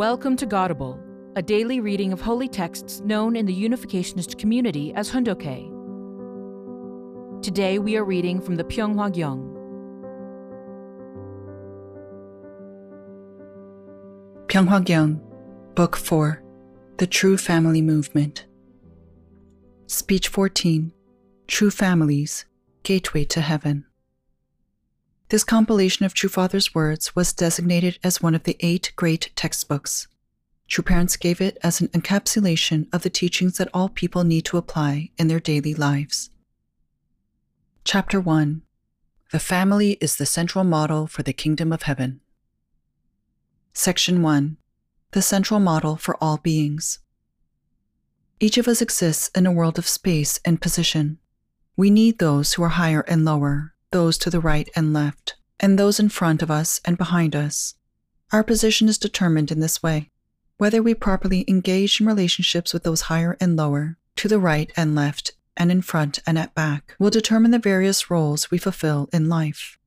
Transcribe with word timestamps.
Welcome 0.00 0.34
to 0.36 0.46
Godable, 0.46 0.98
a 1.36 1.42
daily 1.42 1.78
reading 1.78 2.10
of 2.10 2.22
holy 2.22 2.48
texts 2.48 3.00
known 3.00 3.36
in 3.36 3.44
the 3.44 3.54
Unificationist 3.54 4.38
community 4.38 4.94
as 4.94 5.10
Hoondokhae. 5.10 5.68
Today 7.42 7.78
we 7.78 7.98
are 7.98 8.04
reading 8.06 8.40
from 8.40 8.56
the 8.56 8.64
Pyeonghwa 8.64 9.12
Gyeong. 9.12 9.42
Pyeonghwa 14.46 14.86
Gyeong, 14.86 15.20
Book 15.74 15.96
4 15.96 16.42
The 16.96 17.06
True 17.06 17.36
Family 17.36 17.82
Movement. 17.82 18.46
Speech 19.86 20.28
14 20.28 20.94
True 21.46 21.70
Families 21.70 22.46
Gateway 22.84 23.26
to 23.26 23.42
Heaven. 23.42 23.84
This 25.30 25.44
compilation 25.44 26.04
of 26.04 26.12
True 26.12 26.28
Father's 26.28 26.74
words 26.74 27.14
was 27.14 27.32
designated 27.32 28.00
as 28.02 28.20
one 28.20 28.34
of 28.34 28.42
the 28.42 28.56
eight 28.58 28.92
great 28.96 29.30
textbooks. 29.36 30.08
True 30.66 30.82
Parents 30.82 31.16
gave 31.16 31.40
it 31.40 31.56
as 31.62 31.80
an 31.80 31.86
encapsulation 31.88 32.88
of 32.92 33.02
the 33.02 33.10
teachings 33.10 33.56
that 33.56 33.68
all 33.72 33.88
people 33.88 34.24
need 34.24 34.44
to 34.46 34.56
apply 34.56 35.10
in 35.18 35.28
their 35.28 35.38
daily 35.38 35.72
lives. 35.72 36.30
Chapter 37.84 38.20
1 38.20 38.62
The 39.30 39.38
Family 39.38 39.92
is 40.00 40.16
the 40.16 40.26
Central 40.26 40.64
Model 40.64 41.06
for 41.06 41.22
the 41.22 41.32
Kingdom 41.32 41.72
of 41.72 41.82
Heaven. 41.82 42.20
Section 43.72 44.22
1 44.22 44.56
The 45.12 45.22
Central 45.22 45.60
Model 45.60 45.94
for 45.96 46.16
All 46.20 46.38
Beings. 46.38 46.98
Each 48.40 48.58
of 48.58 48.66
us 48.66 48.82
exists 48.82 49.30
in 49.36 49.46
a 49.46 49.52
world 49.52 49.78
of 49.78 49.86
space 49.86 50.40
and 50.44 50.60
position. 50.60 51.18
We 51.76 51.88
need 51.88 52.18
those 52.18 52.54
who 52.54 52.64
are 52.64 52.70
higher 52.70 53.02
and 53.02 53.24
lower, 53.24 53.74
those 53.92 54.16
to 54.18 54.30
the 54.30 54.40
right 54.40 54.68
and 54.76 54.92
left, 54.92 55.36
and 55.58 55.78
those 55.78 55.98
in 55.98 56.08
front 56.08 56.42
of 56.42 56.50
us 56.50 56.80
and 56.84 56.96
behind 56.96 57.34
us. 57.34 57.74
Our 58.32 58.44
position 58.44 58.88
is 58.88 58.98
determined 58.98 59.50
in 59.50 59.60
this 59.60 59.82
way. 59.82 60.10
Whether 60.58 60.82
we 60.82 60.94
properly 60.94 61.44
engage 61.48 62.00
in 62.00 62.06
relationships 62.06 62.72
with 62.72 62.82
those 62.82 63.02
higher 63.02 63.36
and 63.40 63.56
lower, 63.56 63.96
to 64.16 64.28
the 64.28 64.38
right 64.38 64.70
and 64.76 64.94
left, 64.94 65.32
and 65.56 65.72
in 65.72 65.82
front 65.82 66.20
and 66.26 66.38
at 66.38 66.54
back, 66.54 66.94
will 66.98 67.10
determine 67.10 67.50
the 67.50 67.58
various 67.58 68.10
roles 68.10 68.50
we 68.50 68.58
fulfill 68.58 69.08
in 69.12 69.28
life. 69.28 69.78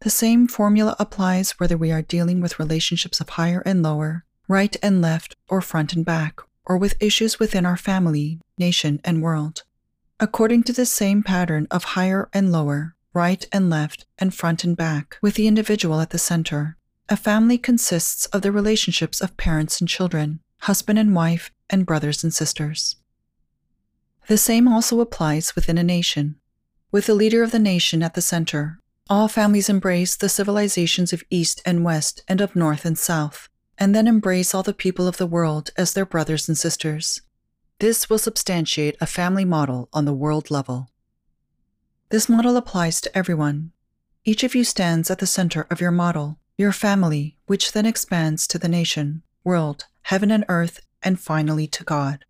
The 0.00 0.10
same 0.10 0.46
formula 0.46 0.94
applies 0.98 1.52
whether 1.52 1.76
we 1.76 1.90
are 1.90 2.02
dealing 2.02 2.40
with 2.40 2.58
relationships 2.58 3.20
of 3.20 3.30
higher 3.30 3.62
and 3.64 3.82
lower, 3.82 4.24
right 4.48 4.76
and 4.82 5.00
left, 5.00 5.34
or 5.48 5.60
front 5.60 5.94
and 5.94 6.04
back, 6.04 6.40
or 6.66 6.76
with 6.76 7.02
issues 7.02 7.38
within 7.38 7.64
our 7.66 7.76
family, 7.76 8.38
nation, 8.58 9.00
and 9.02 9.22
world. 9.22 9.62
According 10.20 10.62
to 10.64 10.72
the 10.72 10.86
same 10.86 11.22
pattern 11.22 11.66
of 11.70 11.84
higher 11.84 12.28
and 12.32 12.52
lower, 12.52 12.94
right 13.12 13.46
and 13.52 13.68
left, 13.68 14.06
and 14.18 14.32
front 14.32 14.62
and 14.64 14.76
back, 14.76 15.18
with 15.20 15.34
the 15.34 15.48
individual 15.48 16.00
at 16.00 16.10
the 16.10 16.18
center, 16.18 16.76
a 17.08 17.16
family 17.16 17.58
consists 17.58 18.26
of 18.26 18.42
the 18.42 18.52
relationships 18.52 19.20
of 19.20 19.36
parents 19.36 19.80
and 19.80 19.88
children, 19.88 20.40
husband 20.60 20.98
and 20.98 21.14
wife, 21.14 21.50
and 21.68 21.84
brothers 21.84 22.22
and 22.22 22.32
sisters. 22.32 22.96
The 24.28 24.38
same 24.38 24.68
also 24.68 25.00
applies 25.00 25.54
within 25.54 25.78
a 25.78 25.82
nation. 25.82 26.36
With 26.90 27.06
the 27.06 27.14
leader 27.14 27.42
of 27.42 27.50
the 27.50 27.58
nation 27.58 28.02
at 28.02 28.14
the 28.14 28.22
center, 28.22 28.78
all 29.10 29.28
families 29.28 29.68
embrace 29.68 30.16
the 30.16 30.28
civilizations 30.28 31.12
of 31.12 31.24
East 31.28 31.60
and 31.66 31.84
West 31.84 32.22
and 32.26 32.40
of 32.40 32.56
North 32.56 32.84
and 32.84 32.96
South, 32.96 33.48
and 33.76 33.94
then 33.94 34.06
embrace 34.06 34.54
all 34.54 34.62
the 34.62 34.72
people 34.72 35.06
of 35.06 35.18
the 35.18 35.26
world 35.26 35.70
as 35.76 35.92
their 35.92 36.06
brothers 36.06 36.48
and 36.48 36.56
sisters. 36.56 37.20
This 37.80 38.08
will 38.08 38.18
substantiate 38.18 38.96
a 39.00 39.06
family 39.06 39.44
model 39.44 39.88
on 39.92 40.04
the 40.04 40.14
world 40.14 40.50
level. 40.50 40.90
This 42.10 42.28
model 42.28 42.56
applies 42.56 43.00
to 43.00 43.18
everyone. 43.18 43.72
Each 44.24 44.44
of 44.44 44.54
you 44.54 44.62
stands 44.62 45.10
at 45.10 45.18
the 45.18 45.26
center 45.26 45.66
of 45.70 45.80
your 45.80 45.90
model, 45.90 46.38
your 46.56 46.72
family, 46.72 47.36
which 47.46 47.72
then 47.72 47.84
expands 47.84 48.46
to 48.46 48.58
the 48.58 48.68
nation, 48.68 49.22
world, 49.42 49.86
heaven 50.02 50.30
and 50.30 50.44
earth, 50.48 50.80
and 51.02 51.18
finally 51.18 51.66
to 51.66 51.82
God. 51.82 52.24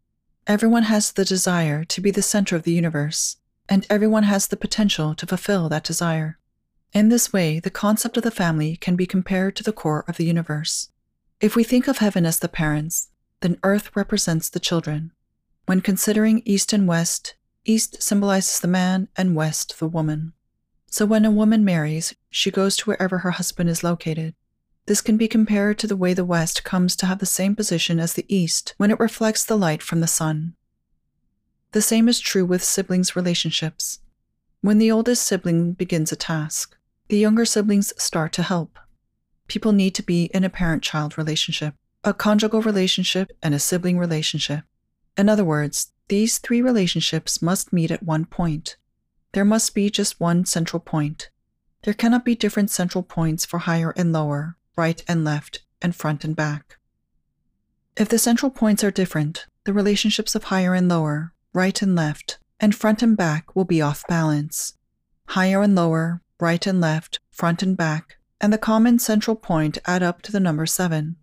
Everyone 0.47 0.85
has 0.85 1.13
the 1.13 1.25
desire 1.25 1.85
to 1.85 2.01
be 2.01 2.11
the 2.11 2.23
center 2.23 2.57
of 2.57 2.63
the 2.63 2.73
universe, 2.73 3.37
and 3.69 3.87
everyone 3.91 4.25
has 4.25 4.47
the 4.47 4.57
potential 4.57 5.15
to 5.15 5.27
fulfill 5.27 5.69
that 5.69 5.85
desire. 5.85 6.39
In 6.93 7.11
this 7.11 7.33
way, 7.33 7.61
the 7.61 7.71
concept 7.71 8.17
of 8.17 8.23
the 8.23 8.31
family 8.31 8.77
can 8.77 8.97
be 8.97 9.07
compared 9.07 9.57
to 9.57 9.63
the 9.63 9.73
core 9.73 10.05
of 10.09 10.17
the 10.17 10.25
universe. 10.25 10.91
If 11.41 11.55
we 11.55 11.65
think 11.65 11.87
of 11.87 11.99
heaven 11.99 12.25
as 12.25 12.39
the 12.39 12.49
parents, 12.49 13.09
then 13.41 13.59
earth 13.63 13.95
represents 13.95 14.49
the 14.49 14.61
children, 14.61 15.13
when 15.67 15.81
considering 15.81 16.43
East 16.45 16.73
and 16.73 16.87
West, 16.87 17.35
East 17.65 18.03
symbolizes 18.03 18.61
the 18.61 18.69
man 18.69 19.09
and 19.17 19.35
West 19.35 19.79
the 19.79 19.89
woman. 19.89 20.33
So 20.87 21.07
when 21.07 21.25
a 21.25 21.31
woman 21.31 21.65
marries, 21.65 22.15
she 22.31 22.51
goes 22.51 22.77
to 22.77 22.85
wherever 22.85 23.19
her 23.19 23.33
husband 23.33 23.71
is 23.71 23.83
located. 23.83 24.35
This 24.87 25.01
can 25.01 25.17
be 25.17 25.29
compared 25.29 25.79
to 25.79 25.87
the 25.87 25.97
way 25.97 26.13
the 26.13 26.25
West 26.25 26.63
comes 26.63 26.95
to 26.97 27.07
have 27.07 27.19
the 27.19 27.27
same 27.27 27.57
position 27.57 27.99
as 27.99 28.13
the 28.13 28.27
East 28.29 28.75
when 28.77 28.91
it 28.91 29.01
reflects 29.01 29.45
the 29.45 29.57
light 29.57 29.83
from 29.83 30.01
the 30.01 30.07
sun. 30.07 30.55
The 31.73 31.83
same 31.83 32.09
is 32.09 32.21
true 32.21 32.45
with 32.45 32.63
siblings' 32.63 33.17
relationships. 33.17 34.01
When 34.61 34.79
the 34.79 34.91
oldest 34.91 35.23
sibling 35.23 35.73
begins 35.73 36.13
a 36.13 36.17
task, 36.17 36.77
the 37.09 37.19
younger 37.19 37.45
siblings 37.45 37.93
start 38.01 38.33
to 38.35 38.43
help. 38.43 38.79
People 39.49 39.73
need 39.73 39.95
to 39.95 40.03
be 40.03 40.27
in 40.35 40.45
a 40.45 40.51
parent 40.51 40.83
child 40.83 41.19
relationship, 41.19 41.75
a 42.05 42.15
conjugal 42.15 42.63
relationship, 42.63 43.33
and 43.43 43.55
a 43.55 43.59
sibling 43.59 43.99
relationship. 43.99 44.65
In 45.17 45.29
other 45.29 45.45
words, 45.45 45.93
these 46.09 46.39
three 46.39 46.61
relationships 46.61 47.41
must 47.41 47.73
meet 47.73 47.91
at 47.91 48.03
one 48.03 48.25
point. 48.25 48.77
There 49.33 49.45
must 49.45 49.75
be 49.75 49.91
just 49.91 50.21
one 50.21 50.45
central 50.45 50.81
point. 50.81 51.31
There 51.83 51.95
cannot 51.95 52.25
be 52.25 52.35
different 52.35 52.71
central 52.71 53.03
points 53.03 53.45
for 53.45 53.59
higher 53.61 53.93
and 53.97 54.13
lower, 54.13 54.57
right 54.77 55.03
and 55.07 55.25
left, 55.25 55.63
and 55.81 55.95
front 55.95 56.25
and 56.25 56.35
back. 56.35 56.79
If 57.97 58.09
the 58.09 58.19
central 58.19 58.51
points 58.51 58.83
are 58.83 58.91
different, 58.91 59.47
the 59.65 59.73
relationships 59.73 60.35
of 60.35 60.45
higher 60.45 60.75
and 60.75 60.89
lower, 60.89 61.33
right 61.53 61.81
and 61.81 61.95
left, 61.95 62.39
and 62.59 62.75
front 62.75 63.03
and 63.03 63.17
back 63.17 63.55
will 63.55 63.65
be 63.65 63.81
off 63.81 64.07
balance. 64.09 64.75
Higher 65.29 65.63
and 65.63 65.75
lower, 65.75 66.23
right 66.41 66.67
and 66.67 66.81
left, 66.81 67.21
front 67.31 67.63
and 67.63 67.77
back, 67.77 68.17
and 68.41 68.53
the 68.53 68.59
common 68.59 68.99
central 68.99 69.37
point 69.37 69.79
add 69.87 70.03
up 70.03 70.23
to 70.23 70.33
the 70.33 70.41
number 70.41 70.67
seven. 70.67 71.17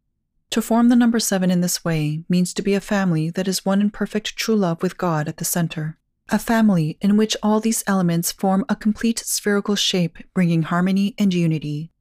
To 0.52 0.62
form 0.62 0.90
the 0.90 0.98
number 0.98 1.20
seven 1.20 1.50
in 1.50 1.62
this 1.62 1.86
way 1.86 2.26
means 2.28 2.54
to 2.54 2.62
be 2.62 2.74
a 2.74 2.82
family 2.82 3.30
that 3.30 3.48
is 3.48 3.66
one 3.66 3.80
in 3.80 3.90
perfect 3.90 4.36
true 4.36 4.56
love 4.56 4.84
with 4.84 4.98
God 4.98 5.30
at 5.30 5.38
the 5.38 5.46
center. 5.46 5.98
A 6.28 6.38
family 6.38 6.98
in 7.00 7.16
which 7.16 7.38
all 7.42 7.62
these 7.62 7.86
elements 7.88 8.34
form 8.34 8.66
a 8.68 8.76
complete 8.76 9.20
spherical 9.20 9.78
shape, 9.78 10.18
bringing 10.34 10.64
harmony 10.64 11.16
and 11.18 11.34
unity. 11.34 11.94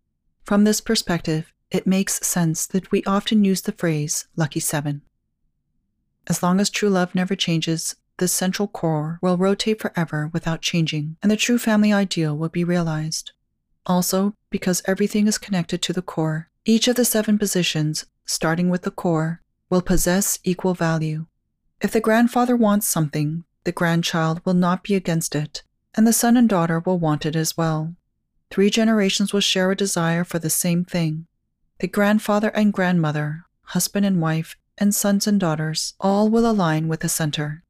From 0.42 0.64
this 0.64 0.80
perspective, 0.80 1.52
it 1.70 1.86
makes 1.86 2.26
sense 2.26 2.66
that 2.66 2.90
we 2.90 3.04
often 3.04 3.44
use 3.44 3.60
the 3.60 3.72
phrase 3.72 4.26
lucky 4.34 4.58
seven. 4.58 5.02
As 6.26 6.42
long 6.42 6.58
as 6.58 6.70
true 6.70 6.90
love 6.90 7.14
never 7.14 7.36
changes, 7.36 7.94
this 8.18 8.32
central 8.32 8.66
core 8.66 9.20
will 9.22 9.38
rotate 9.38 9.80
forever 9.80 10.28
without 10.32 10.60
changing, 10.60 11.16
and 11.22 11.30
the 11.30 11.36
true 11.36 11.58
family 11.58 11.92
ideal 11.92 12.36
will 12.36 12.48
be 12.48 12.64
realized. 12.64 13.30
Also, 13.86 14.34
because 14.50 14.82
everything 14.86 15.28
is 15.28 15.38
connected 15.38 15.80
to 15.82 15.92
the 15.92 16.02
core, 16.02 16.50
each 16.64 16.88
of 16.88 16.96
the 16.96 17.04
seven 17.04 17.38
positions 17.38 18.06
starting 18.30 18.70
with 18.70 18.82
the 18.82 18.92
core, 18.92 19.42
will 19.68 19.82
possess 19.82 20.38
equal 20.44 20.72
value. 20.72 21.26
If 21.80 21.90
the 21.90 22.00
grandfather 22.00 22.54
wants 22.54 22.86
something, 22.86 23.42
the 23.64 23.72
grandchild 23.72 24.40
will 24.44 24.54
not 24.54 24.84
be 24.84 24.94
against 24.94 25.34
it, 25.34 25.64
and 25.96 26.06
the 26.06 26.12
son 26.12 26.36
and 26.36 26.48
daughter 26.48 26.78
will 26.78 27.00
want 27.00 27.26
it 27.26 27.34
as 27.34 27.56
well. 27.56 27.96
Three 28.48 28.70
generations 28.70 29.32
will 29.32 29.40
share 29.40 29.72
a 29.72 29.76
desire 29.76 30.22
for 30.22 30.38
the 30.38 30.48
same 30.48 30.84
thing. 30.84 31.26
The 31.80 31.88
grandfather 31.88 32.50
and 32.50 32.72
grandmother, 32.72 33.46
husband 33.62 34.06
and 34.06 34.20
wife, 34.20 34.56
and 34.78 34.94
sons 34.94 35.26
and 35.26 35.40
daughters 35.40 35.94
all 35.98 36.28
will 36.28 36.48
align 36.48 36.86
with 36.86 37.00
the 37.00 37.08
center. 37.08 37.64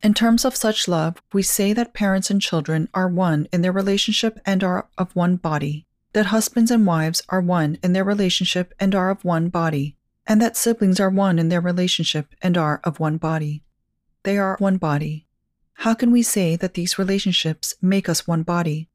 In 0.00 0.14
terms 0.14 0.44
of 0.44 0.54
such 0.54 0.86
love, 0.86 1.20
we 1.32 1.42
say 1.42 1.72
that 1.72 1.92
parents 1.92 2.30
and 2.30 2.40
children 2.40 2.88
are 2.94 3.08
one 3.08 3.48
in 3.52 3.62
their 3.62 3.72
relationship 3.72 4.38
and 4.46 4.62
are 4.62 4.88
of 4.96 5.14
one 5.16 5.36
body 5.36 5.86
that 6.12 6.26
husbands 6.26 6.70
and 6.70 6.86
wives 6.86 7.22
are 7.28 7.40
one 7.40 7.78
in 7.82 7.92
their 7.92 8.04
relationship 8.04 8.74
and 8.80 8.94
are 8.94 9.10
of 9.10 9.24
one 9.24 9.48
body, 9.48 9.96
and 10.26 10.40
that 10.40 10.56
siblings 10.56 11.00
are 11.00 11.10
one 11.10 11.38
in 11.38 11.48
their 11.48 11.60
relationship 11.60 12.34
and 12.42 12.56
are 12.56 12.80
of 12.84 13.00
one 13.00 13.16
body. 13.16 13.62
They 14.24 14.36
are 14.36 14.56
one 14.58 14.76
body. 14.76 15.26
How 15.74 15.94
can 15.94 16.10
we 16.10 16.22
say 16.22 16.56
that 16.56 16.74
these 16.74 16.98
relationships 16.98 17.74
make 17.80 18.08
us 18.08 18.26
one 18.26 18.42
body? 18.42 18.88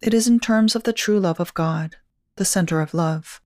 It 0.00 0.14
is 0.14 0.26
in 0.26 0.40
terms 0.40 0.74
of 0.74 0.84
the 0.84 0.92
true 0.92 1.20
love 1.20 1.40
of 1.40 1.54
God, 1.54 1.96
the 2.36 2.44
center 2.44 2.80
of 2.80 2.94
love. 2.94 3.40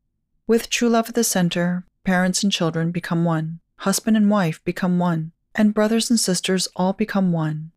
With 0.46 0.70
true 0.70 0.88
love 0.88 1.08
at 1.08 1.14
the 1.14 1.24
center, 1.24 1.86
parents 2.04 2.42
and 2.42 2.52
children 2.52 2.90
become 2.90 3.24
one, 3.24 3.60
husband 3.78 4.16
and 4.16 4.30
wife 4.30 4.62
become 4.64 4.98
one, 4.98 5.32
and 5.54 5.74
brothers 5.74 6.10
and 6.10 6.20
sisters 6.20 6.68
all 6.76 6.92
become 6.92 7.32
one. 7.32 7.72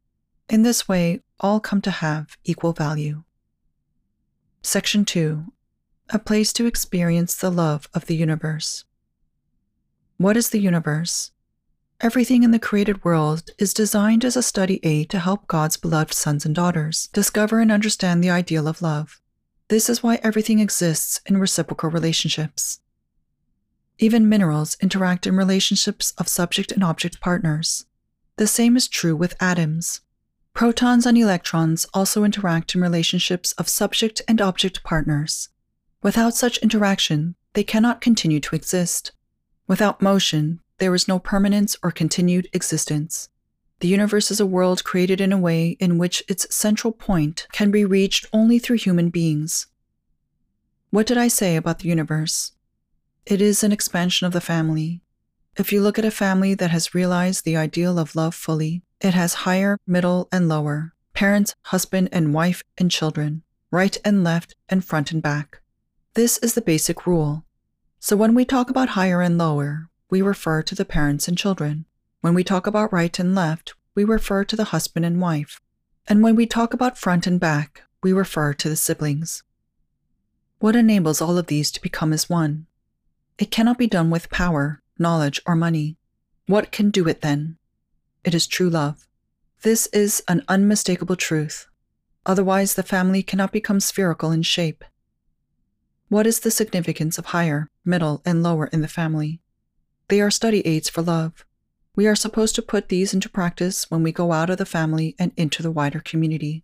In 0.49 0.63
this 0.63 0.87
way, 0.87 1.21
all 1.39 1.59
come 1.59 1.81
to 1.81 1.91
have 1.91 2.37
equal 2.43 2.73
value. 2.73 3.23
Section 4.63 5.05
2 5.05 5.45
A 6.11 6.19
place 6.19 6.53
to 6.53 6.67
experience 6.67 7.35
the 7.35 7.49
love 7.49 7.89
of 7.95 8.05
the 8.05 8.15
universe. 8.15 8.85
What 10.17 10.37
is 10.37 10.51
the 10.51 10.59
universe? 10.59 11.31
Everything 11.99 12.43
in 12.43 12.51
the 12.51 12.59
created 12.59 13.03
world 13.03 13.49
is 13.57 13.73
designed 13.73 14.23
as 14.23 14.37
a 14.37 14.43
study 14.43 14.79
aid 14.83 15.09
to 15.09 15.19
help 15.19 15.47
God's 15.47 15.77
beloved 15.77 16.13
sons 16.13 16.45
and 16.45 16.53
daughters 16.53 17.07
discover 17.07 17.59
and 17.59 17.71
understand 17.71 18.23
the 18.23 18.29
ideal 18.29 18.67
of 18.67 18.83
love. 18.83 19.19
This 19.69 19.89
is 19.89 20.03
why 20.03 20.19
everything 20.21 20.59
exists 20.59 21.21
in 21.25 21.37
reciprocal 21.37 21.89
relationships. 21.89 22.81
Even 23.97 24.29
minerals 24.29 24.77
interact 24.79 25.25
in 25.25 25.35
relationships 25.35 26.13
of 26.19 26.27
subject 26.27 26.71
and 26.71 26.83
object 26.83 27.19
partners. 27.19 27.85
The 28.35 28.45
same 28.45 28.77
is 28.77 28.87
true 28.87 29.15
with 29.15 29.41
atoms. 29.41 30.01
Protons 30.53 31.05
and 31.05 31.17
electrons 31.17 31.85
also 31.93 32.23
interact 32.23 32.75
in 32.75 32.81
relationships 32.81 33.53
of 33.53 33.69
subject 33.69 34.21
and 34.27 34.41
object 34.41 34.83
partners. 34.83 35.49
Without 36.03 36.35
such 36.35 36.57
interaction, 36.59 37.35
they 37.53 37.63
cannot 37.63 38.01
continue 38.01 38.39
to 38.39 38.55
exist. 38.55 39.11
Without 39.67 40.01
motion, 40.01 40.59
there 40.77 40.93
is 40.93 41.07
no 41.07 41.19
permanence 41.19 41.75
or 41.83 41.91
continued 41.91 42.47
existence. 42.53 43.29
The 43.79 43.87
universe 43.87 44.29
is 44.29 44.39
a 44.39 44.45
world 44.45 44.83
created 44.83 45.21
in 45.21 45.33
a 45.33 45.37
way 45.37 45.77
in 45.79 45.97
which 45.97 46.23
its 46.27 46.53
central 46.53 46.93
point 46.93 47.47
can 47.51 47.71
be 47.71 47.83
reached 47.83 48.27
only 48.31 48.59
through 48.59 48.77
human 48.77 49.09
beings. 49.09 49.67
What 50.91 51.07
did 51.07 51.17
I 51.17 51.27
say 51.27 51.55
about 51.55 51.79
the 51.79 51.87
universe? 51.87 52.51
It 53.25 53.41
is 53.41 53.63
an 53.63 53.71
expansion 53.71 54.27
of 54.27 54.33
the 54.33 54.41
family. 54.41 55.01
If 55.57 55.73
you 55.73 55.81
look 55.81 55.99
at 55.99 56.05
a 56.05 56.11
family 56.11 56.53
that 56.53 56.71
has 56.71 56.95
realized 56.95 57.43
the 57.43 57.57
ideal 57.57 57.99
of 57.99 58.15
love 58.15 58.33
fully, 58.33 58.83
it 59.01 59.13
has 59.13 59.33
higher, 59.33 59.77
middle, 59.85 60.29
and 60.31 60.47
lower, 60.47 60.93
parents, 61.13 61.55
husband 61.63 62.07
and 62.13 62.33
wife, 62.33 62.63
and 62.77 62.89
children, 62.89 63.43
right 63.69 63.97
and 64.05 64.23
left, 64.23 64.55
and 64.69 64.83
front 64.83 65.11
and 65.11 65.21
back. 65.21 65.61
This 66.13 66.37
is 66.37 66.53
the 66.53 66.61
basic 66.61 67.05
rule. 67.05 67.43
So 67.99 68.15
when 68.15 68.33
we 68.33 68.45
talk 68.45 68.69
about 68.69 68.89
higher 68.89 69.21
and 69.21 69.37
lower, 69.37 69.89
we 70.09 70.21
refer 70.21 70.61
to 70.61 70.73
the 70.73 70.85
parents 70.85 71.27
and 71.27 71.37
children. 71.37 71.85
When 72.21 72.33
we 72.33 72.45
talk 72.45 72.65
about 72.65 72.93
right 72.93 73.17
and 73.19 73.35
left, 73.35 73.73
we 73.93 74.05
refer 74.05 74.45
to 74.45 74.55
the 74.55 74.71
husband 74.71 75.05
and 75.05 75.19
wife. 75.19 75.59
And 76.07 76.23
when 76.23 76.35
we 76.37 76.45
talk 76.45 76.73
about 76.73 76.97
front 76.97 77.27
and 77.27 77.39
back, 77.39 77.83
we 78.01 78.13
refer 78.13 78.53
to 78.53 78.69
the 78.69 78.77
siblings. 78.77 79.43
What 80.59 80.77
enables 80.77 81.21
all 81.21 81.37
of 81.37 81.47
these 81.47 81.71
to 81.71 81.81
become 81.81 82.13
as 82.13 82.29
one? 82.29 82.67
It 83.37 83.51
cannot 83.51 83.77
be 83.77 83.87
done 83.87 84.09
with 84.09 84.29
power, 84.29 84.80
knowledge, 84.97 85.41
or 85.45 85.55
money. 85.55 85.97
What 86.47 86.71
can 86.71 86.89
do 86.89 87.07
it 87.07 87.21
then? 87.21 87.57
It 88.23 88.33
is 88.33 88.47
true 88.47 88.69
love. 88.69 89.07
This 89.61 89.87
is 89.87 90.23
an 90.27 90.43
unmistakable 90.47 91.15
truth. 91.15 91.67
Otherwise, 92.25 92.75
the 92.75 92.83
family 92.83 93.23
cannot 93.23 93.51
become 93.51 93.79
spherical 93.79 94.31
in 94.31 94.43
shape. 94.43 94.83
What 96.09 96.27
is 96.27 96.41
the 96.41 96.51
significance 96.51 97.17
of 97.17 97.27
higher, 97.27 97.69
middle, 97.85 98.21
and 98.25 98.43
lower 98.43 98.67
in 98.67 98.81
the 98.81 98.87
family? 98.87 99.39
They 100.07 100.19
are 100.19 100.29
study 100.29 100.65
aids 100.67 100.89
for 100.89 101.01
love. 101.01 101.45
We 101.95 102.05
are 102.07 102.15
supposed 102.15 102.55
to 102.55 102.61
put 102.61 102.89
these 102.89 103.13
into 103.13 103.29
practice 103.29 103.89
when 103.89 104.03
we 104.03 104.11
go 104.11 104.31
out 104.31 104.49
of 104.49 104.57
the 104.57 104.65
family 104.65 105.15
and 105.17 105.31
into 105.37 105.63
the 105.63 105.71
wider 105.71 105.99
community. 105.99 106.63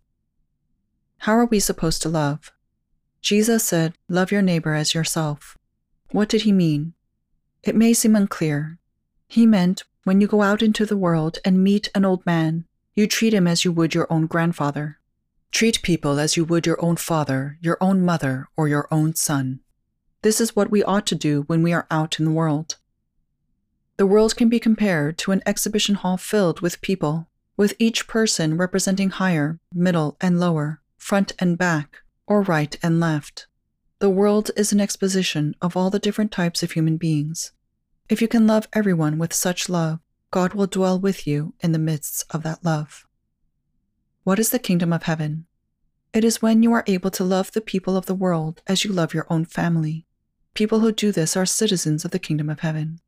How 1.18 1.32
are 1.32 1.46
we 1.46 1.60
supposed 1.60 2.02
to 2.02 2.08
love? 2.08 2.52
Jesus 3.20 3.64
said, 3.64 3.94
Love 4.08 4.30
your 4.30 4.42
neighbor 4.42 4.74
as 4.74 4.94
yourself. 4.94 5.56
What 6.10 6.28
did 6.28 6.42
he 6.42 6.52
mean? 6.52 6.94
It 7.62 7.76
may 7.76 7.92
seem 7.92 8.16
unclear. 8.16 8.78
He 9.26 9.46
meant 9.46 9.84
when 10.04 10.20
you 10.20 10.26
go 10.26 10.42
out 10.42 10.62
into 10.62 10.86
the 10.86 10.96
world 10.96 11.38
and 11.44 11.62
meet 11.62 11.90
an 11.94 12.04
old 12.04 12.24
man, 12.24 12.64
you 12.94 13.06
treat 13.06 13.34
him 13.34 13.46
as 13.46 13.64
you 13.64 13.72
would 13.72 13.94
your 13.94 14.06
own 14.10 14.26
grandfather. 14.26 14.98
Treat 15.50 15.82
people 15.82 16.18
as 16.18 16.36
you 16.36 16.44
would 16.44 16.66
your 16.66 16.82
own 16.84 16.96
father, 16.96 17.58
your 17.60 17.78
own 17.80 18.04
mother, 18.04 18.48
or 18.56 18.68
your 18.68 18.86
own 18.90 19.14
son. 19.14 19.60
This 20.22 20.40
is 20.40 20.54
what 20.54 20.70
we 20.70 20.82
ought 20.84 21.06
to 21.06 21.14
do 21.14 21.42
when 21.42 21.62
we 21.62 21.72
are 21.72 21.86
out 21.90 22.18
in 22.18 22.24
the 22.24 22.30
world. 22.30 22.76
The 23.96 24.06
world 24.06 24.36
can 24.36 24.48
be 24.48 24.60
compared 24.60 25.18
to 25.18 25.32
an 25.32 25.42
exhibition 25.44 25.96
hall 25.96 26.16
filled 26.16 26.60
with 26.60 26.80
people, 26.80 27.28
with 27.56 27.74
each 27.80 28.06
person 28.06 28.56
representing 28.56 29.10
higher, 29.10 29.58
middle, 29.74 30.16
and 30.20 30.38
lower, 30.38 30.80
front 30.96 31.32
and 31.40 31.58
back, 31.58 31.98
or 32.24 32.42
right 32.42 32.78
and 32.82 33.00
left. 33.00 33.47
The 34.00 34.08
world 34.08 34.52
is 34.56 34.72
an 34.72 34.78
exposition 34.78 35.56
of 35.60 35.76
all 35.76 35.90
the 35.90 35.98
different 35.98 36.30
types 36.30 36.62
of 36.62 36.70
human 36.70 36.98
beings. 36.98 37.50
If 38.08 38.22
you 38.22 38.28
can 38.28 38.46
love 38.46 38.68
everyone 38.72 39.18
with 39.18 39.32
such 39.32 39.68
love, 39.68 39.98
God 40.30 40.54
will 40.54 40.68
dwell 40.68 41.00
with 41.00 41.26
you 41.26 41.54
in 41.58 41.72
the 41.72 41.80
midst 41.80 42.24
of 42.30 42.44
that 42.44 42.64
love. 42.64 43.08
What 44.22 44.38
is 44.38 44.50
the 44.50 44.60
kingdom 44.60 44.92
of 44.92 45.02
heaven? 45.02 45.46
It 46.12 46.22
is 46.22 46.40
when 46.40 46.62
you 46.62 46.72
are 46.74 46.84
able 46.86 47.10
to 47.10 47.24
love 47.24 47.50
the 47.50 47.60
people 47.60 47.96
of 47.96 48.06
the 48.06 48.14
world 48.14 48.62
as 48.68 48.84
you 48.84 48.92
love 48.92 49.14
your 49.14 49.26
own 49.28 49.44
family. 49.44 50.06
People 50.54 50.78
who 50.78 50.92
do 50.92 51.10
this 51.10 51.36
are 51.36 51.44
citizens 51.44 52.04
of 52.04 52.12
the 52.12 52.20
kingdom 52.20 52.48
of 52.48 52.60
heaven. 52.60 53.00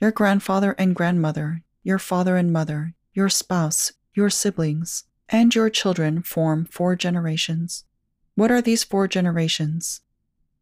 Your 0.00 0.12
grandfather 0.12 0.76
and 0.78 0.94
grandmother, 0.94 1.64
your 1.82 1.98
father 1.98 2.36
and 2.36 2.52
mother, 2.52 2.94
your 3.12 3.28
spouse, 3.28 3.94
your 4.14 4.30
siblings, 4.30 5.04
and 5.28 5.52
your 5.56 5.70
children 5.70 6.22
form 6.22 6.66
four 6.66 6.94
generations. 6.94 7.84
What 8.36 8.52
are 8.52 8.62
these 8.62 8.84
four 8.84 9.08
generations? 9.08 10.02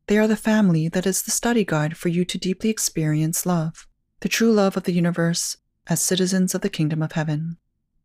They 0.06 0.19
are 0.19 0.29
the 0.29 0.37
family 0.37 0.89
that 0.89 1.06
is 1.06 1.23
the 1.23 1.31
study 1.31 1.65
guide 1.65 1.97
for 1.97 2.09
you 2.11 2.27
to 2.27 2.37
deeply 2.39 2.69
experience 2.69 3.47
love, 3.47 3.87
the 4.21 4.29
true 4.29 4.53
love 4.53 4.77
of 4.77 4.83
the 4.83 4.93
universe, 4.93 5.56
as 5.87 6.01
citizens 6.01 6.55
of 6.55 6.61
the 6.61 6.69
kingdom 6.69 7.03
of 7.03 7.12
heaven. 7.12 7.56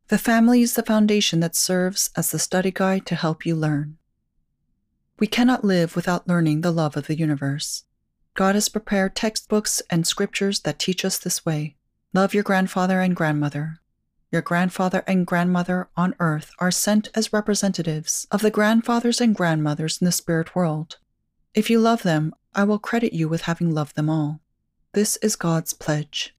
The 0.08 0.18
family 0.18 0.62
is 0.62 0.76
the 0.76 0.84
foundation 0.84 1.42
that 1.42 1.56
serves 1.56 2.10
as 2.16 2.32
the 2.32 2.40
study 2.40 2.72
guide 2.72 3.06
to 3.08 3.16
help 3.16 3.46
you 3.46 3.56
learn. 3.56 3.98
We 5.20 5.28
cannot 5.28 5.66
live 5.66 5.96
without 5.98 6.28
learning 6.28 6.62
the 6.62 6.72
love 6.72 6.96
of 6.96 7.08
the 7.08 7.18
universe. 7.18 7.84
God 8.34 8.56
has 8.56 8.70
prepared 8.70 9.16
textbooks 9.16 9.82
and 9.90 10.08
scriptures 10.08 10.62
that 10.62 10.80
teach 10.80 11.04
us 11.04 11.18
this 11.18 11.46
way. 11.46 11.76
Love 12.14 12.34
your 12.34 12.44
grandfather 12.44 13.02
and 13.02 13.14
grandmother. 13.14 13.82
Your 14.32 14.42
grandfather 14.42 15.04
and 15.06 15.28
grandmother 15.28 15.90
on 15.98 16.16
earth 16.20 16.52
are 16.60 16.72
sent 16.72 17.10
as 17.14 17.34
representatives 17.34 18.26
of 18.32 18.42
the 18.42 18.52
grandfathers 18.52 19.20
and 19.20 19.36
grandmothers 19.36 20.00
in 20.00 20.06
the 20.06 20.12
spirit 20.14 20.56
world. 20.56 20.98
If 21.56 21.70
you 21.70 21.80
love 21.80 22.04
them, 22.04 22.34
I 22.54 22.64
will 22.64 22.80
credit 22.80 23.12
you 23.12 23.28
with 23.28 23.42
having 23.42 23.74
loved 23.74 23.96
them 23.96 24.10
all. 24.10 24.40
This 24.94 25.18
is 25.18 25.36
God's 25.36 25.74
pledge. 25.74 26.36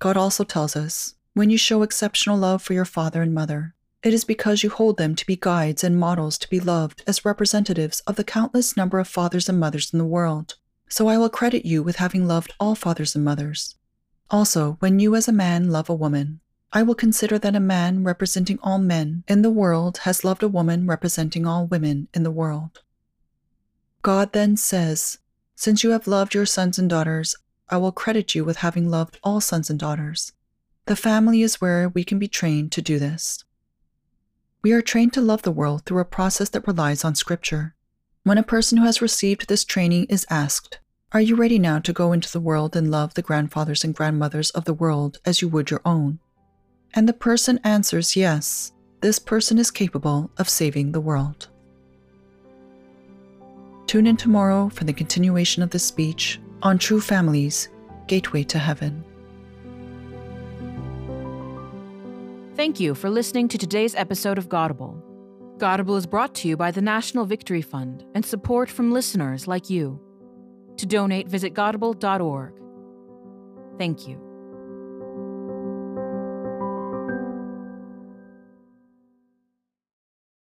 God 0.00 0.16
also 0.16 0.42
tells 0.44 0.74
us 0.76 1.14
when 1.34 1.50
you 1.50 1.58
show 1.58 1.82
exceptional 1.82 2.36
love 2.36 2.62
for 2.62 2.74
your 2.74 2.84
father 2.84 3.22
and 3.22 3.32
mother, 3.32 3.74
it 4.02 4.12
is 4.12 4.24
because 4.24 4.62
you 4.62 4.70
hold 4.70 4.98
them 4.98 5.14
to 5.14 5.26
be 5.26 5.36
guides 5.36 5.82
and 5.82 5.98
models 5.98 6.38
to 6.38 6.50
be 6.50 6.60
loved 6.60 7.02
as 7.06 7.24
representatives 7.24 8.00
of 8.00 8.16
the 8.16 8.24
countless 8.24 8.76
number 8.76 8.98
of 8.98 9.08
fathers 9.08 9.48
and 9.48 9.58
mothers 9.58 9.92
in 9.92 9.98
the 9.98 10.04
world. 10.04 10.56
So 10.88 11.08
I 11.08 11.16
will 11.16 11.30
credit 11.30 11.64
you 11.64 11.82
with 11.82 11.96
having 11.96 12.26
loved 12.26 12.52
all 12.60 12.74
fathers 12.74 13.14
and 13.16 13.24
mothers. 13.24 13.76
Also, 14.30 14.76
when 14.80 14.98
you 14.98 15.16
as 15.16 15.28
a 15.28 15.32
man 15.32 15.70
love 15.70 15.88
a 15.88 15.94
woman, 15.94 16.40
I 16.72 16.82
will 16.82 16.94
consider 16.94 17.38
that 17.38 17.56
a 17.56 17.60
man 17.60 18.04
representing 18.04 18.58
all 18.62 18.78
men 18.78 19.24
in 19.26 19.42
the 19.42 19.50
world 19.50 19.98
has 19.98 20.24
loved 20.24 20.42
a 20.42 20.48
woman 20.48 20.86
representing 20.86 21.46
all 21.46 21.66
women 21.66 22.08
in 22.12 22.24
the 22.24 22.30
world. 22.30 22.83
God 24.04 24.34
then 24.34 24.58
says, 24.58 25.16
Since 25.56 25.82
you 25.82 25.92
have 25.92 26.06
loved 26.06 26.34
your 26.34 26.44
sons 26.44 26.78
and 26.78 26.90
daughters, 26.90 27.34
I 27.70 27.78
will 27.78 27.90
credit 27.90 28.34
you 28.34 28.44
with 28.44 28.58
having 28.58 28.90
loved 28.90 29.18
all 29.24 29.40
sons 29.40 29.70
and 29.70 29.80
daughters. 29.80 30.32
The 30.84 30.94
family 30.94 31.40
is 31.40 31.58
where 31.58 31.88
we 31.88 32.04
can 32.04 32.18
be 32.18 32.28
trained 32.28 32.70
to 32.72 32.82
do 32.82 32.98
this. 32.98 33.42
We 34.62 34.72
are 34.72 34.82
trained 34.82 35.14
to 35.14 35.22
love 35.22 35.40
the 35.40 35.50
world 35.50 35.86
through 35.86 36.00
a 36.00 36.04
process 36.04 36.50
that 36.50 36.66
relies 36.66 37.02
on 37.02 37.14
Scripture. 37.14 37.74
When 38.24 38.36
a 38.36 38.42
person 38.42 38.76
who 38.76 38.84
has 38.84 39.00
received 39.00 39.48
this 39.48 39.64
training 39.64 40.04
is 40.10 40.26
asked, 40.28 40.80
Are 41.12 41.22
you 41.22 41.34
ready 41.34 41.58
now 41.58 41.78
to 41.78 41.92
go 41.94 42.12
into 42.12 42.30
the 42.30 42.40
world 42.40 42.76
and 42.76 42.90
love 42.90 43.14
the 43.14 43.22
grandfathers 43.22 43.84
and 43.84 43.94
grandmothers 43.94 44.50
of 44.50 44.66
the 44.66 44.74
world 44.74 45.18
as 45.24 45.40
you 45.40 45.48
would 45.48 45.70
your 45.70 45.80
own? 45.82 46.18
And 46.92 47.08
the 47.08 47.14
person 47.14 47.58
answers 47.64 48.16
yes, 48.16 48.70
this 49.00 49.18
person 49.18 49.56
is 49.56 49.70
capable 49.70 50.30
of 50.36 50.50
saving 50.50 50.92
the 50.92 51.00
world. 51.00 51.48
Tune 53.86 54.06
in 54.06 54.16
tomorrow 54.16 54.68
for 54.70 54.84
the 54.84 54.92
continuation 54.92 55.62
of 55.62 55.70
this 55.70 55.84
speech 55.84 56.40
on 56.62 56.78
True 56.78 57.00
Families 57.00 57.68
Gateway 58.06 58.42
to 58.44 58.58
Heaven. 58.58 59.04
Thank 62.56 62.80
you 62.80 62.94
for 62.94 63.10
listening 63.10 63.48
to 63.48 63.58
today's 63.58 63.94
episode 63.94 64.38
of 64.38 64.48
Godable. 64.48 65.00
Godable 65.58 65.96
is 65.96 66.06
brought 66.06 66.34
to 66.36 66.48
you 66.48 66.56
by 66.56 66.70
the 66.70 66.82
National 66.82 67.26
Victory 67.26 67.62
Fund 67.62 68.04
and 68.14 68.24
support 68.24 68.70
from 68.70 68.92
listeners 68.92 69.46
like 69.46 69.68
you. 69.70 70.00
To 70.78 70.86
donate, 70.86 71.28
visit 71.28 71.54
godable.org. 71.54 72.54
Thank 73.78 74.08
you. 74.08 74.23